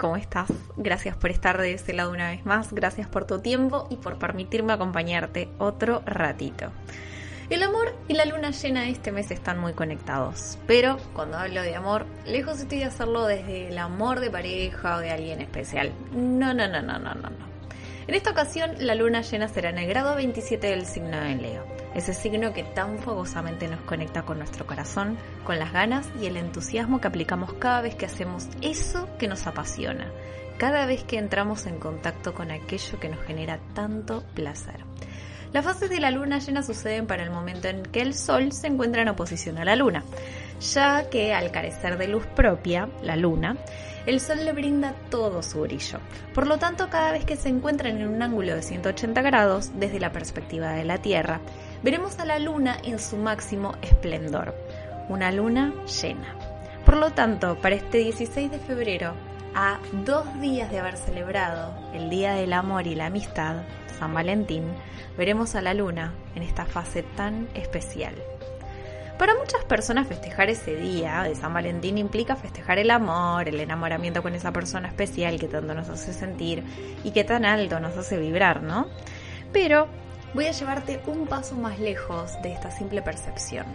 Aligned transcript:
¿Cómo 0.00 0.16
estás? 0.16 0.50
Gracias 0.78 1.14
por 1.14 1.30
estar 1.30 1.60
de 1.60 1.74
ese 1.74 1.92
lado 1.92 2.10
una 2.10 2.30
vez 2.30 2.46
más, 2.46 2.72
gracias 2.72 3.06
por 3.06 3.26
tu 3.26 3.40
tiempo 3.40 3.86
y 3.90 3.96
por 3.96 4.18
permitirme 4.18 4.72
acompañarte 4.72 5.50
otro 5.58 6.02
ratito. 6.06 6.72
El 7.50 7.62
amor 7.62 7.94
y 8.08 8.14
la 8.14 8.24
luna 8.24 8.50
llena 8.50 8.88
este 8.88 9.12
mes 9.12 9.30
están 9.30 9.58
muy 9.58 9.74
conectados, 9.74 10.56
pero 10.66 10.96
cuando 11.12 11.36
hablo 11.36 11.60
de 11.60 11.76
amor, 11.76 12.06
lejos 12.24 12.60
estoy 12.60 12.78
de 12.78 12.84
hacerlo 12.86 13.26
desde 13.26 13.68
el 13.68 13.76
amor 13.76 14.20
de 14.20 14.30
pareja 14.30 14.96
o 14.96 15.00
de 15.00 15.10
alguien 15.10 15.42
especial. 15.42 15.92
No, 16.12 16.54
no, 16.54 16.66
no, 16.66 16.80
no, 16.80 16.98
no, 16.98 17.14
no. 17.14 17.28
no. 17.28 17.49
En 18.06 18.14
esta 18.14 18.30
ocasión, 18.30 18.72
la 18.78 18.94
luna 18.94 19.20
llena 19.20 19.48
será 19.48 19.70
en 19.70 19.78
el 19.78 19.88
grado 19.88 20.16
27 20.16 20.66
del 20.66 20.86
signo 20.86 21.20
de 21.20 21.34
Leo, 21.36 21.64
ese 21.94 22.14
signo 22.14 22.52
que 22.52 22.64
tan 22.64 22.98
fogosamente 22.98 23.68
nos 23.68 23.80
conecta 23.82 24.22
con 24.22 24.38
nuestro 24.38 24.66
corazón, 24.66 25.18
con 25.44 25.58
las 25.58 25.72
ganas 25.72 26.08
y 26.20 26.26
el 26.26 26.36
entusiasmo 26.36 27.00
que 27.00 27.08
aplicamos 27.08 27.52
cada 27.54 27.82
vez 27.82 27.94
que 27.94 28.06
hacemos 28.06 28.48
eso 28.62 29.08
que 29.18 29.28
nos 29.28 29.46
apasiona, 29.46 30.10
cada 30.58 30.86
vez 30.86 31.04
que 31.04 31.18
entramos 31.18 31.66
en 31.66 31.78
contacto 31.78 32.34
con 32.34 32.50
aquello 32.50 32.98
que 32.98 33.08
nos 33.08 33.24
genera 33.24 33.60
tanto 33.74 34.24
placer. 34.34 34.84
Las 35.52 35.64
fases 35.64 35.90
de 35.90 36.00
la 36.00 36.10
luna 36.10 36.38
llena 36.38 36.62
suceden 36.62 37.06
para 37.06 37.24
el 37.24 37.30
momento 37.30 37.68
en 37.68 37.82
que 37.82 38.02
el 38.02 38.14
Sol 38.14 38.52
se 38.52 38.68
encuentra 38.68 39.02
en 39.02 39.08
oposición 39.08 39.58
a 39.58 39.64
la 39.64 39.74
luna, 39.74 40.04
ya 40.60 41.08
que 41.10 41.34
al 41.34 41.50
carecer 41.50 41.98
de 41.98 42.08
luz 42.08 42.26
propia, 42.26 42.88
la 43.02 43.16
luna, 43.16 43.56
el 44.06 44.20
sol 44.20 44.44
le 44.44 44.52
brinda 44.52 44.94
todo 45.10 45.42
su 45.42 45.60
brillo. 45.62 45.98
Por 46.34 46.46
lo 46.46 46.58
tanto, 46.58 46.88
cada 46.88 47.12
vez 47.12 47.24
que 47.24 47.36
se 47.36 47.48
encuentran 47.48 47.98
en 47.98 48.08
un 48.08 48.22
ángulo 48.22 48.54
de 48.54 48.62
180 48.62 49.20
grados 49.22 49.72
desde 49.78 50.00
la 50.00 50.12
perspectiva 50.12 50.72
de 50.72 50.84
la 50.84 50.98
Tierra, 50.98 51.40
veremos 51.82 52.18
a 52.18 52.24
la 52.24 52.38
luna 52.38 52.78
en 52.82 52.98
su 52.98 53.16
máximo 53.16 53.74
esplendor, 53.82 54.54
una 55.08 55.30
luna 55.32 55.72
llena. 56.00 56.36
Por 56.84 56.96
lo 56.96 57.10
tanto, 57.10 57.58
para 57.60 57.74
este 57.74 57.98
16 57.98 58.50
de 58.50 58.58
febrero, 58.58 59.14
a 59.54 59.80
dos 60.04 60.40
días 60.40 60.70
de 60.70 60.78
haber 60.78 60.96
celebrado 60.96 61.74
el 61.92 62.08
Día 62.08 62.34
del 62.34 62.52
Amor 62.52 62.86
y 62.86 62.94
la 62.94 63.06
Amistad, 63.06 63.64
San 63.98 64.14
Valentín, 64.14 64.64
veremos 65.18 65.54
a 65.54 65.62
la 65.62 65.74
luna 65.74 66.14
en 66.34 66.42
esta 66.42 66.64
fase 66.64 67.02
tan 67.02 67.48
especial. 67.54 68.14
Para 69.20 69.34
muchas 69.34 69.62
personas 69.66 70.08
festejar 70.08 70.48
ese 70.48 70.76
día 70.76 71.24
de 71.24 71.34
San 71.34 71.52
Valentín 71.52 71.98
implica 71.98 72.36
festejar 72.36 72.78
el 72.78 72.90
amor, 72.90 73.46
el 73.50 73.60
enamoramiento 73.60 74.22
con 74.22 74.34
esa 74.34 74.50
persona 74.50 74.88
especial 74.88 75.38
que 75.38 75.46
tanto 75.46 75.74
nos 75.74 75.90
hace 75.90 76.14
sentir 76.14 76.64
y 77.04 77.10
que 77.10 77.22
tan 77.22 77.44
alto 77.44 77.80
nos 77.80 77.98
hace 77.98 78.16
vibrar, 78.16 78.62
¿no? 78.62 78.88
Pero 79.52 79.88
voy 80.32 80.46
a 80.46 80.52
llevarte 80.52 81.02
un 81.06 81.26
paso 81.26 81.54
más 81.54 81.78
lejos 81.78 82.32
de 82.40 82.54
esta 82.54 82.70
simple 82.70 83.02
percepción. 83.02 83.66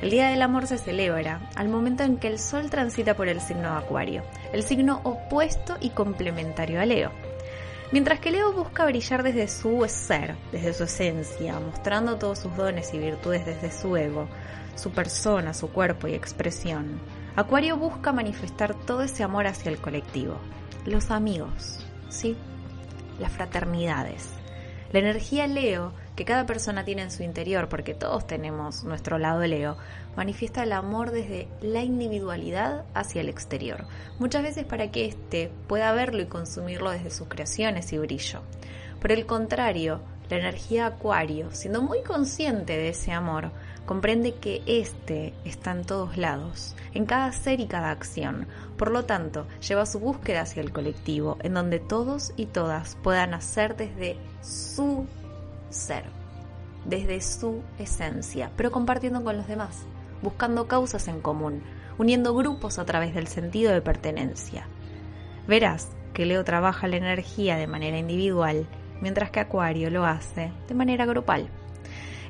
El 0.00 0.08
Día 0.08 0.30
del 0.30 0.40
Amor 0.40 0.66
se 0.66 0.78
celebra 0.78 1.42
al 1.54 1.68
momento 1.68 2.02
en 2.02 2.16
que 2.16 2.28
el 2.28 2.38
Sol 2.38 2.70
transita 2.70 3.12
por 3.12 3.28
el 3.28 3.42
signo 3.42 3.70
de 3.70 3.76
Acuario, 3.80 4.22
el 4.54 4.62
signo 4.62 5.02
opuesto 5.04 5.76
y 5.80 5.90
complementario 5.90 6.80
a 6.80 6.86
Leo. 6.86 7.12
Mientras 7.90 8.20
que 8.20 8.30
Leo 8.30 8.52
busca 8.52 8.84
brillar 8.84 9.22
desde 9.22 9.48
su 9.48 9.82
ser, 9.88 10.36
desde 10.52 10.74
su 10.74 10.84
esencia, 10.84 11.58
mostrando 11.58 12.16
todos 12.16 12.40
sus 12.40 12.54
dones 12.54 12.92
y 12.92 12.98
virtudes 12.98 13.46
desde 13.46 13.72
su 13.72 13.96
ego, 13.96 14.28
su 14.74 14.90
persona, 14.90 15.54
su 15.54 15.70
cuerpo 15.70 16.06
y 16.06 16.14
expresión, 16.14 17.00
Acuario 17.34 17.76
busca 17.76 18.12
manifestar 18.12 18.74
todo 18.74 19.02
ese 19.02 19.22
amor 19.22 19.46
hacia 19.46 19.70
el 19.70 19.78
colectivo, 19.78 20.36
los 20.84 21.10
amigos, 21.10 21.86
¿sí? 22.10 22.36
Las 23.18 23.32
fraternidades. 23.32 24.34
La 24.92 24.98
energía 24.98 25.46
Leo 25.46 25.92
que 26.18 26.24
cada 26.24 26.46
persona 26.46 26.84
tiene 26.84 27.02
en 27.02 27.12
su 27.12 27.22
interior, 27.22 27.68
porque 27.68 27.94
todos 27.94 28.26
tenemos 28.26 28.82
nuestro 28.82 29.18
lado 29.18 29.46
Leo, 29.46 29.76
manifiesta 30.16 30.64
el 30.64 30.72
amor 30.72 31.12
desde 31.12 31.46
la 31.60 31.84
individualidad 31.84 32.86
hacia 32.92 33.20
el 33.20 33.28
exterior, 33.28 33.84
muchas 34.18 34.42
veces 34.42 34.64
para 34.64 34.90
que 34.90 35.06
éste 35.06 35.52
pueda 35.68 35.92
verlo 35.92 36.20
y 36.20 36.26
consumirlo 36.26 36.90
desde 36.90 37.12
sus 37.12 37.28
creaciones 37.28 37.92
y 37.92 37.98
brillo. 37.98 38.40
Por 39.00 39.12
el 39.12 39.26
contrario, 39.26 40.00
la 40.28 40.38
energía 40.38 40.86
Acuario, 40.86 41.52
siendo 41.52 41.82
muy 41.82 42.02
consciente 42.02 42.76
de 42.76 42.88
ese 42.88 43.12
amor, 43.12 43.52
comprende 43.86 44.34
que 44.34 44.60
éste 44.66 45.34
está 45.44 45.70
en 45.70 45.84
todos 45.84 46.16
lados, 46.16 46.74
en 46.94 47.06
cada 47.06 47.30
ser 47.30 47.60
y 47.60 47.68
cada 47.68 47.92
acción. 47.92 48.48
Por 48.76 48.90
lo 48.90 49.04
tanto, 49.04 49.46
lleva 49.60 49.86
su 49.86 50.00
búsqueda 50.00 50.40
hacia 50.40 50.62
el 50.62 50.72
colectivo, 50.72 51.38
en 51.42 51.54
donde 51.54 51.78
todos 51.78 52.32
y 52.36 52.46
todas 52.46 52.96
puedan 53.04 53.34
hacer 53.34 53.76
desde 53.76 54.16
su 54.42 55.06
ser, 55.70 56.04
desde 56.84 57.20
su 57.20 57.62
esencia, 57.78 58.50
pero 58.56 58.70
compartiendo 58.70 59.22
con 59.22 59.36
los 59.36 59.46
demás, 59.46 59.86
buscando 60.22 60.68
causas 60.68 61.08
en 61.08 61.20
común, 61.20 61.62
uniendo 61.98 62.34
grupos 62.34 62.78
a 62.78 62.84
través 62.84 63.14
del 63.14 63.26
sentido 63.26 63.72
de 63.72 63.82
pertenencia. 63.82 64.66
Verás 65.46 65.90
que 66.14 66.26
Leo 66.26 66.44
trabaja 66.44 66.88
la 66.88 66.96
energía 66.96 67.56
de 67.56 67.66
manera 67.66 67.98
individual, 67.98 68.66
mientras 69.00 69.30
que 69.30 69.40
Acuario 69.40 69.90
lo 69.90 70.04
hace 70.04 70.52
de 70.66 70.74
manera 70.74 71.06
grupal. 71.06 71.48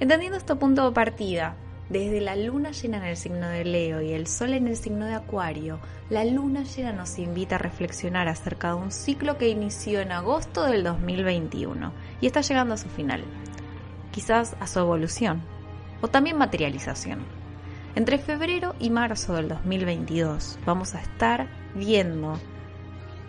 Entendiendo 0.00 0.36
este 0.36 0.56
punto 0.56 0.84
de 0.84 0.92
partida, 0.92 1.56
desde 1.88 2.20
la 2.20 2.34
luna 2.34 2.72
llena 2.72 2.96
en 2.98 3.04
el 3.04 3.16
signo 3.16 3.48
de 3.48 3.64
Leo 3.64 4.00
y 4.00 4.12
el 4.12 4.26
sol 4.26 4.54
en 4.54 4.66
el 4.66 4.76
signo 4.76 5.06
de 5.06 5.14
Acuario, 5.14 5.78
la 6.10 6.24
luna 6.24 6.64
llena 6.64 6.92
nos 6.92 7.18
invita 7.18 7.54
a 7.54 7.58
reflexionar 7.58 8.26
acerca 8.26 8.68
de 8.68 8.74
un 8.74 8.90
ciclo 8.90 9.38
que 9.38 9.48
inició 9.48 10.00
en 10.00 10.10
agosto 10.10 10.64
del 10.64 10.82
2021 10.82 11.92
y 12.20 12.26
está 12.26 12.40
llegando 12.40 12.74
a 12.74 12.78
su 12.78 12.88
final, 12.88 13.22
quizás 14.10 14.56
a 14.58 14.66
su 14.66 14.80
evolución 14.80 15.42
o 16.00 16.08
también 16.08 16.38
materialización. 16.38 17.20
Entre 17.94 18.18
febrero 18.18 18.74
y 18.80 18.90
marzo 18.90 19.34
del 19.34 19.48
2022 19.48 20.58
vamos 20.66 20.94
a 20.94 21.00
estar 21.00 21.48
viendo 21.74 22.38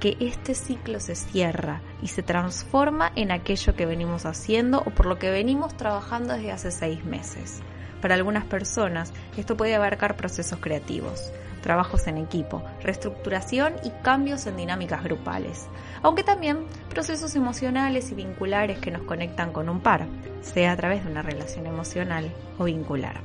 que 0.00 0.16
este 0.20 0.54
ciclo 0.54 0.98
se 0.98 1.14
cierra 1.14 1.82
y 2.02 2.08
se 2.08 2.22
transforma 2.22 3.12
en 3.16 3.32
aquello 3.32 3.76
que 3.76 3.86
venimos 3.86 4.26
haciendo 4.26 4.80
o 4.80 4.90
por 4.90 5.06
lo 5.06 5.18
que 5.18 5.30
venimos 5.30 5.76
trabajando 5.76 6.34
desde 6.34 6.52
hace 6.52 6.70
seis 6.70 7.04
meses. 7.04 7.62
Para 8.06 8.14
algunas 8.14 8.44
personas 8.44 9.12
esto 9.36 9.56
puede 9.56 9.74
abarcar 9.74 10.16
procesos 10.16 10.60
creativos, 10.60 11.32
trabajos 11.60 12.06
en 12.06 12.18
equipo, 12.18 12.62
reestructuración 12.80 13.74
y 13.82 13.90
cambios 14.04 14.46
en 14.46 14.56
dinámicas 14.56 15.02
grupales, 15.02 15.66
aunque 16.04 16.22
también 16.22 16.66
procesos 16.88 17.34
emocionales 17.34 18.12
y 18.12 18.14
vinculares 18.14 18.78
que 18.78 18.92
nos 18.92 19.02
conectan 19.02 19.52
con 19.52 19.68
un 19.68 19.80
par, 19.80 20.06
sea 20.40 20.70
a 20.70 20.76
través 20.76 21.04
de 21.04 21.10
una 21.10 21.22
relación 21.22 21.66
emocional 21.66 22.30
o 22.58 22.64
vincular. 22.66 23.22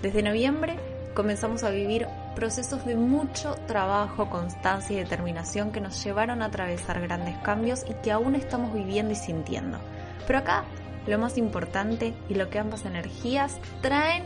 Desde 0.00 0.22
noviembre 0.22 0.78
comenzamos 1.14 1.62
a 1.62 1.68
vivir 1.68 2.06
procesos 2.34 2.86
de 2.86 2.96
mucho 2.96 3.56
trabajo, 3.66 4.30
constancia 4.30 4.96
y 4.96 5.00
determinación 5.00 5.70
que 5.70 5.82
nos 5.82 6.02
llevaron 6.02 6.40
a 6.40 6.46
atravesar 6.46 6.98
grandes 7.02 7.36
cambios 7.40 7.84
y 7.86 7.92
que 8.02 8.10
aún 8.10 8.36
estamos 8.36 8.72
viviendo 8.72 9.12
y 9.12 9.16
sintiendo. 9.16 9.78
Pero 10.26 10.38
acá 10.38 10.64
lo 11.08 11.18
más 11.18 11.38
importante 11.38 12.14
y 12.28 12.34
lo 12.34 12.50
que 12.50 12.58
ambas 12.58 12.84
energías 12.84 13.58
traen 13.80 14.24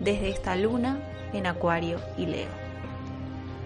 desde 0.00 0.30
esta 0.30 0.56
luna 0.56 0.98
en 1.32 1.46
Acuario 1.46 2.00
y 2.16 2.26
Leo. 2.26 2.48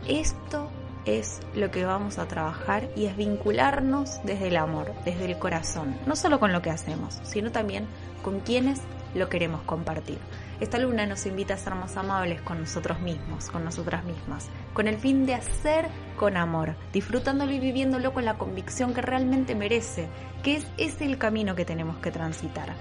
Esto 0.09 0.69
es 1.07 1.41
lo 1.55 1.71
que 1.71 1.85
vamos 1.85 2.19
a 2.19 2.27
trabajar 2.27 2.89
y 2.97 3.07
es 3.07 3.17
vincularnos 3.17 4.21
desde 4.25 4.49
el 4.49 4.57
amor, 4.57 4.93
desde 5.05 5.27
el 5.27 5.39
corazón, 5.39 5.97
no 6.07 6.17
solo 6.17 6.41
con 6.41 6.53
lo 6.53 6.63
que 6.63 6.71
hacemos, 6.71 7.21
sino 7.23 7.53
también 7.53 7.87
con 8.23 8.41
quienes 8.41 8.81
lo 9.15 9.29
queremos 9.29 9.63
compartir. 9.63 10.19
Esta 10.61 10.79
luna 10.79 11.05
nos 11.07 11.27
invita 11.27 11.55
a 11.55 11.59
ser 11.59 11.75
más 11.75 11.97
amables 11.97 12.41
con 12.43 12.61
nosotros 12.61 13.01
mismos, 13.01 13.51
con 13.51 13.65
nosotras 13.65 14.05
mismas, 14.05 14.49
con 14.73 14.87
el 14.87 14.99
fin 14.99 15.27
de 15.27 15.35
hacer 15.35 15.89
con 16.17 16.37
amor, 16.37 16.77
disfrutándolo 16.93 17.53
y 17.53 17.59
viviéndolo 17.59 18.13
con 18.13 18.25
la 18.25 18.39
convicción 18.39 18.95
que 18.95 19.03
realmente 19.03 19.57
merece, 19.57 20.09
que 20.43 20.57
es 20.57 20.67
ese 20.77 21.07
el 21.07 21.19
camino 21.19 21.57
que 21.57 21.65
tenemos 21.65 21.97
que 21.99 22.13
transitar. 22.13 22.75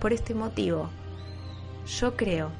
Por 0.00 0.12
este 0.12 0.34
motivo, 0.34 0.90
yo 1.86 2.14
creo 2.14 2.50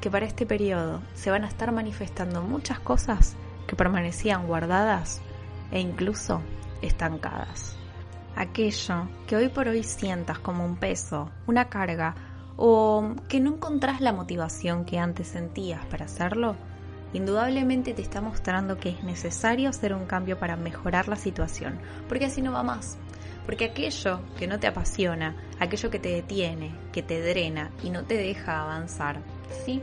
que 0.00 0.10
para 0.10 0.26
este 0.26 0.46
periodo 0.46 1.02
se 1.14 1.30
van 1.30 1.44
a 1.44 1.48
estar 1.48 1.72
manifestando 1.72 2.42
muchas 2.42 2.78
cosas 2.78 3.34
que 3.66 3.74
permanecían 3.74 4.46
guardadas 4.46 5.20
e 5.72 5.80
incluso 5.80 6.42
estancadas. 6.80 7.76
Aquello 8.36 9.08
que 9.26 9.34
hoy 9.34 9.48
por 9.48 9.66
hoy 9.66 9.82
sientas 9.82 10.38
como 10.38 10.64
un 10.64 10.76
peso, 10.76 11.30
una 11.46 11.68
carga 11.68 12.14
o 12.56 13.14
que 13.28 13.40
no 13.40 13.54
encontrás 13.54 14.00
la 14.00 14.12
motivación 14.12 14.84
que 14.84 14.98
antes 14.98 15.28
sentías 15.28 15.84
para 15.86 16.06
hacerlo, 16.06 16.56
indudablemente 17.12 17.94
te 17.94 18.02
está 18.02 18.20
mostrando 18.20 18.78
que 18.78 18.90
es 18.90 19.04
necesario 19.04 19.68
hacer 19.68 19.94
un 19.94 20.06
cambio 20.06 20.38
para 20.38 20.56
mejorar 20.56 21.08
la 21.08 21.16
situación, 21.16 21.78
porque 22.08 22.26
así 22.26 22.42
no 22.42 22.52
va 22.52 22.62
más. 22.62 22.98
Porque 23.44 23.66
aquello 23.66 24.20
que 24.38 24.48
no 24.48 24.58
te 24.58 24.66
apasiona, 24.66 25.36
aquello 25.60 25.88
que 25.88 26.00
te 26.00 26.08
detiene, 26.08 26.74
que 26.92 27.02
te 27.02 27.20
drena 27.22 27.70
y 27.82 27.90
no 27.90 28.04
te 28.04 28.16
deja 28.16 28.62
avanzar, 28.62 29.20
sí, 29.64 29.82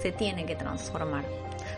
se 0.00 0.10
tiene 0.10 0.46
que 0.46 0.56
transformar. 0.56 1.24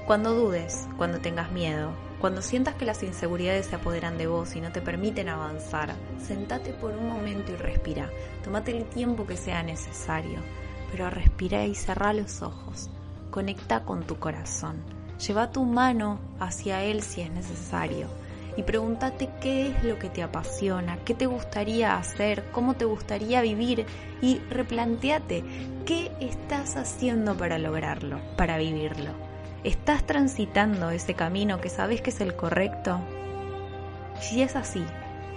Cuando 0.06 0.34
dudes, 0.34 0.86
cuando 0.96 1.18
tengas 1.18 1.50
miedo, 1.50 1.90
cuando 2.20 2.40
sientas 2.42 2.74
que 2.74 2.86
las 2.86 3.02
inseguridades 3.02 3.66
se 3.66 3.76
apoderan 3.76 4.16
de 4.16 4.26
vos 4.26 4.56
y 4.56 4.60
no 4.60 4.72
te 4.72 4.80
permiten 4.80 5.28
avanzar, 5.28 5.94
sentate 6.18 6.72
por 6.72 6.92
un 6.92 7.08
momento 7.08 7.52
y 7.52 7.56
respira. 7.56 8.10
Tómate 8.42 8.76
el 8.76 8.84
tiempo 8.84 9.26
que 9.26 9.36
sea 9.36 9.62
necesario, 9.62 10.40
pero 10.90 11.10
respira 11.10 11.64
y 11.66 11.74
cerrá 11.74 12.12
los 12.12 12.42
ojos. 12.42 12.88
Conecta 13.30 13.84
con 13.84 14.04
tu 14.04 14.18
corazón. 14.18 14.76
Lleva 15.26 15.50
tu 15.50 15.64
mano 15.64 16.18
hacia 16.40 16.82
él 16.82 17.02
si 17.02 17.20
es 17.20 17.30
necesario 17.30 18.08
y 18.56 18.62
pregúntate 18.62 19.28
qué 19.40 19.68
es 19.68 19.84
lo 19.84 19.98
que 19.98 20.08
te 20.08 20.22
apasiona, 20.22 20.98
qué 21.04 21.14
te 21.14 21.26
gustaría 21.26 21.96
hacer, 21.96 22.44
cómo 22.52 22.74
te 22.74 22.86
gustaría 22.86 23.42
vivir 23.42 23.84
y 24.22 24.38
replanteate 24.50 25.44
qué 25.84 26.10
estás 26.20 26.76
haciendo 26.76 27.36
para 27.36 27.58
lograrlo, 27.58 28.20
para 28.36 28.56
vivirlo. 28.56 29.10
¿Estás 29.66 30.06
transitando 30.06 30.90
ese 30.90 31.14
camino 31.14 31.60
que 31.60 31.70
sabes 31.70 32.00
que 32.00 32.10
es 32.10 32.20
el 32.20 32.36
correcto? 32.36 33.00
Si 34.20 34.40
es 34.40 34.54
así, 34.54 34.84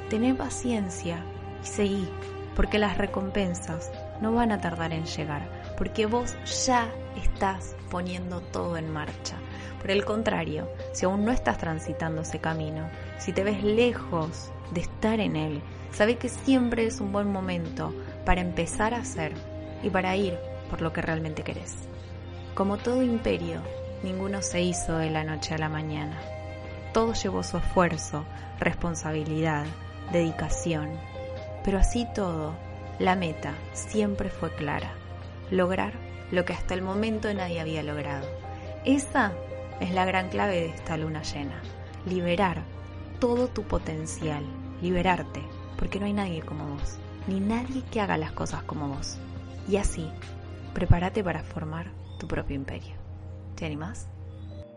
ten 0.07 0.37
paciencia 0.37 1.25
y 1.63 1.65
seguí, 1.65 2.07
porque 2.55 2.77
las 2.77 2.99
recompensas 2.99 3.91
no 4.21 4.31
van 4.31 4.51
a 4.51 4.61
tardar 4.61 4.93
en 4.93 5.05
llegar, 5.05 5.73
porque 5.79 6.05
vos 6.05 6.35
ya 6.67 6.93
estás 7.17 7.75
poniendo 7.89 8.41
todo 8.41 8.77
en 8.77 8.93
marcha. 8.93 9.35
Por 9.81 9.89
el 9.89 10.05
contrario, 10.05 10.69
si 10.93 11.07
aún 11.07 11.25
no 11.25 11.31
estás 11.31 11.57
transitando 11.57 12.21
ese 12.21 12.37
camino, 12.37 12.87
si 13.17 13.33
te 13.33 13.43
ves 13.43 13.63
lejos 13.63 14.51
de 14.75 14.81
estar 14.81 15.19
en 15.19 15.37
él, 15.37 15.63
sabe 15.91 16.17
que 16.17 16.29
siempre 16.29 16.85
es 16.85 17.01
un 17.01 17.11
buen 17.11 17.31
momento 17.31 17.95
para 18.25 18.41
empezar 18.41 18.93
a 18.93 18.99
hacer 18.99 19.33
y 19.81 19.89
para 19.89 20.15
ir 20.15 20.37
por 20.69 20.83
lo 20.83 20.93
que 20.93 21.01
realmente 21.01 21.41
querés. 21.41 21.89
Como 22.53 22.77
todo 22.77 23.01
imperio, 23.01 23.61
ninguno 24.03 24.41
se 24.41 24.61
hizo 24.61 24.97
de 24.97 25.09
la 25.09 25.23
noche 25.23 25.55
a 25.55 25.57
la 25.57 25.69
mañana. 25.69 26.19
Todo 26.93 27.13
llevó 27.13 27.43
su 27.43 27.57
esfuerzo, 27.57 28.25
responsabilidad, 28.59 29.65
dedicación. 30.11 30.89
Pero 31.63 31.77
así 31.77 32.07
todo, 32.15 32.55
la 32.99 33.15
meta 33.15 33.53
siempre 33.73 34.29
fue 34.29 34.53
clara. 34.55 34.93
Lograr 35.51 35.93
lo 36.31 36.45
que 36.45 36.53
hasta 36.53 36.73
el 36.73 36.81
momento 36.81 37.33
nadie 37.33 37.59
había 37.59 37.83
logrado. 37.83 38.27
Esa 38.85 39.33
es 39.79 39.91
la 39.91 40.05
gran 40.05 40.29
clave 40.29 40.61
de 40.61 40.67
esta 40.67 40.97
luna 40.97 41.21
llena. 41.23 41.61
Liberar 42.05 42.63
todo 43.19 43.47
tu 43.47 43.63
potencial. 43.63 44.43
Liberarte. 44.81 45.41
Porque 45.77 45.99
no 45.99 46.05
hay 46.05 46.13
nadie 46.13 46.41
como 46.41 46.65
vos. 46.65 46.97
Ni 47.27 47.39
nadie 47.39 47.83
que 47.91 48.01
haga 48.01 48.17
las 48.17 48.31
cosas 48.31 48.63
como 48.63 48.87
vos. 48.87 49.17
Y 49.67 49.77
así, 49.77 50.09
prepárate 50.73 51.23
para 51.23 51.43
formar 51.43 51.91
tu 52.19 52.27
propio 52.27 52.55
imperio. 52.55 52.98
¿Te 53.59 53.65
animás? 53.65 54.07